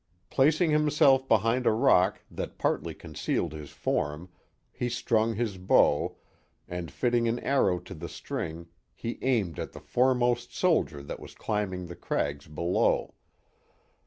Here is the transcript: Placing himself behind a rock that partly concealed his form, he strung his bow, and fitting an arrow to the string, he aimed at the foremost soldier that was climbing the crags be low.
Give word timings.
Placing 0.31 0.71
himself 0.71 1.27
behind 1.27 1.67
a 1.67 1.71
rock 1.71 2.23
that 2.31 2.57
partly 2.57 2.95
concealed 2.95 3.53
his 3.53 3.69
form, 3.69 4.29
he 4.71 4.89
strung 4.89 5.35
his 5.35 5.59
bow, 5.59 6.15
and 6.67 6.91
fitting 6.91 7.27
an 7.27 7.37
arrow 7.37 7.77
to 7.81 7.93
the 7.93 8.09
string, 8.09 8.65
he 8.95 9.19
aimed 9.21 9.59
at 9.59 9.73
the 9.73 9.79
foremost 9.79 10.55
soldier 10.57 11.03
that 11.03 11.19
was 11.19 11.35
climbing 11.35 11.85
the 11.85 11.95
crags 11.95 12.47
be 12.47 12.63
low. 12.63 13.13